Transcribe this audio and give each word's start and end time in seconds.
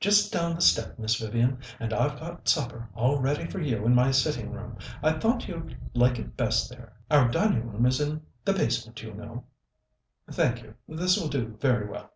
"Just 0.00 0.30
down 0.34 0.54
the 0.56 0.60
step, 0.60 0.98
Miss 0.98 1.14
Vivian, 1.18 1.60
and 1.80 1.94
I've 1.94 2.18
got 2.20 2.46
supper 2.46 2.90
all 2.94 3.18
ready 3.18 3.46
for 3.46 3.58
you 3.58 3.86
in 3.86 3.94
my 3.94 4.10
sitting 4.10 4.52
room. 4.52 4.76
I 5.02 5.12
thought 5.14 5.48
you'd 5.48 5.78
like 5.94 6.18
it 6.18 6.36
best 6.36 6.68
there. 6.68 6.92
Our 7.10 7.30
dining 7.30 7.68
room 7.70 7.86
is 7.86 7.98
in 7.98 8.20
the 8.44 8.52
basement, 8.52 9.02
you 9.02 9.14
know." 9.14 9.44
"Thank 10.30 10.62
you; 10.62 10.74
this 10.86 11.16
will 11.16 11.28
do 11.28 11.56
very 11.58 11.86
well." 11.88 12.12